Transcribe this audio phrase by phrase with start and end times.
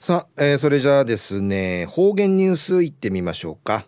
[0.00, 3.84] さあ、えー、それじゃあですね方言ニュースいってみましょうか。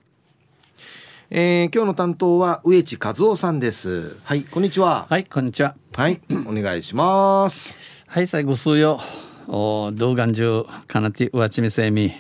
[1.31, 4.17] えー、今日の担当は植地和夫さんです。
[4.25, 5.07] はいこんにちは。
[5.09, 5.77] はいこんにちは。
[5.95, 8.05] はいお願いします。
[8.09, 8.99] はい最後数よ。
[9.47, 12.11] お動画中かなてうわちみせみ。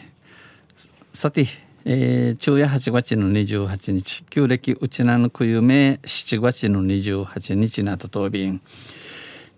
[1.12, 1.46] さて
[1.84, 4.22] えー、昼夜8月の28日。
[4.30, 8.61] 旧暦うちなのくゆめ7月の28日なったとびん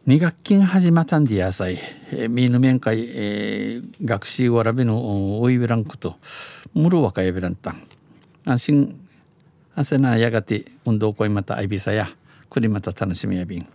[0.04, 1.78] 2学期始まったんでやさい、
[2.10, 6.16] えー、みぬ面会、えー、学習わらびのおいびらんこと
[6.74, 7.70] むるわかやびらんた。
[7.70, 7.76] ん
[8.44, 9.00] 安心
[9.76, 12.08] あせなやがて運動会またあいびさや
[12.50, 13.68] くりまた楽しみやびん。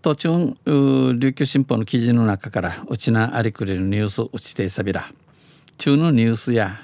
[0.00, 5.04] 途中琉球新報の記事の中からうちなありくれるニュースうちてさびら。
[5.76, 6.80] 中のニュースや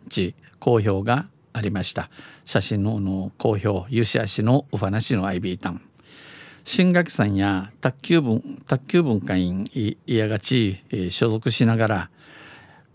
[0.08, 2.10] ち好評がありました
[2.44, 5.80] 写真のの好評ゆしあしのお話のアイビータン
[6.68, 12.10] 新垣さんや卓球文卓球文化員いやがち、えー、所属しながら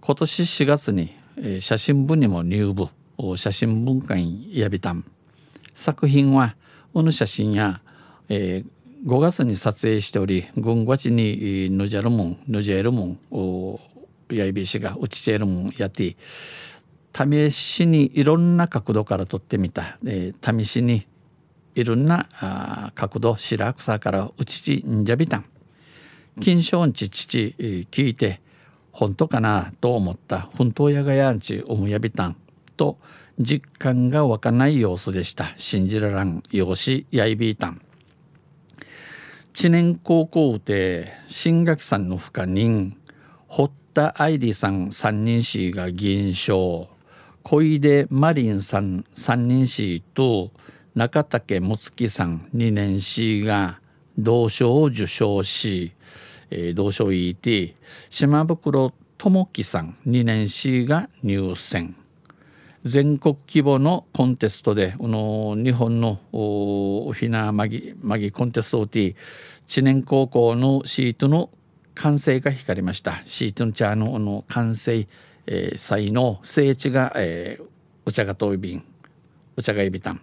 [0.02, 2.90] 今年4月に、えー、写真部にも入部
[3.38, 5.06] 写真文化員やびたん。
[5.74, 6.58] 作品は
[6.94, 7.80] うぬ写真や、
[8.28, 13.80] えー、5月に撮影しており軍ごちにぬじゃるもんぬじゃえるもん
[14.36, 16.18] やいびしがうちちえるもんやって
[17.16, 21.08] 試しにいろんな角度から撮ってみた、えー、試しに
[21.76, 25.46] いろんな角度白草からうちちんじゃびたん。
[26.40, 28.42] 金賞んち父聞いて
[28.92, 30.50] 本当かなと思った。
[30.58, 32.36] 本当やがやんちおむやびたん。
[32.78, 32.98] と
[33.40, 35.52] 実感が湧かない様子でした。
[35.56, 37.82] 信じららんよしやいびいたん。
[39.54, 42.98] 知念高校で新垣さんの不可人
[43.48, 46.90] 堀田愛理さん三人氏が銀賞。
[47.44, 50.52] 小出マリンさん三人氏と
[50.94, 53.80] 中竹睦月さん2年 C が
[54.18, 55.94] 同賞を受賞し、
[56.50, 57.76] えー、同賞 ET
[58.10, 61.96] 島袋智樹さん2年 C が入選。
[62.84, 69.16] 全国規模のコンテストでこの日本のおひなまぎまぎコンテスト T
[69.68, 71.52] 知念高校のシートの
[71.94, 73.22] 完成が光りました。
[73.26, 75.08] シートのチャーのの完成、
[75.46, 77.66] えー、際の聖地が、えー、
[78.06, 78.84] お茶が遠い便
[79.56, 80.22] お茶がいびたん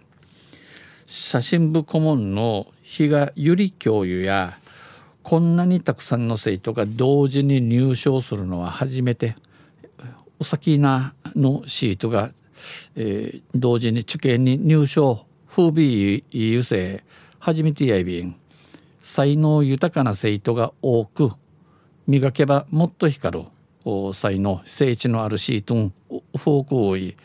[1.11, 4.59] 写真部顧問の比嘉由里教諭や
[5.23, 9.33] こんなにたくさんの生徒が同時に入賞するのは初めて
[10.37, 12.29] お先なのシートが、
[12.95, 17.03] えー、同時に受験に入賞風美優勢
[17.39, 18.35] 初めてやいびん
[18.99, 21.31] 才能豊かな生徒が多く
[22.05, 23.45] 磨けばもっと光
[23.83, 27.17] る才能聖地のあるシートンフォーク多い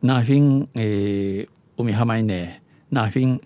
[0.00, 3.40] ナフィン、えー、海浜いねナフィン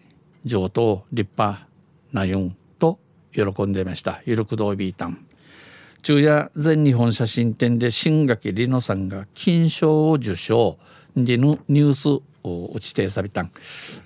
[0.44, 1.66] 上等立派
[2.12, 2.98] なユンと
[3.32, 4.22] 喜んでいました。
[4.26, 5.26] ゆるくどうビータン。
[6.02, 10.78] 昼夜全日本写真展で新垣里乃さんが金賞を受賞。
[11.16, 12.08] でのニュース
[12.44, 13.50] を打ちてさびたん。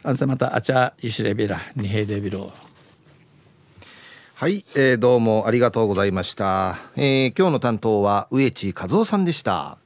[0.02, 2.52] あんさまたあちゃいしれびらにへでびろ
[4.34, 9.78] はい、えー、どうもありがとうございました、えー、今日の担当は植地和夫さんでした。